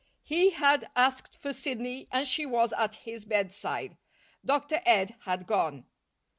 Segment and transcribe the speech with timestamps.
[0.23, 3.97] He had asked for Sidney and she was at his bedside.
[4.43, 4.81] Dr.
[4.83, 5.85] Ed had gone.